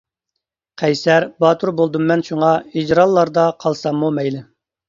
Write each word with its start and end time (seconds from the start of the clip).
قەيسەر، 0.81 1.27
باتۇر 1.45 1.73
بولدۇممەن 1.81 2.25
شۇڭا، 2.31 2.51
ھىجرانلاردا 2.79 3.47
قالساممۇ 3.67 4.11
مەيلى. 4.21 4.43